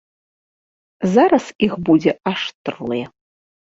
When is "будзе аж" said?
1.93-2.41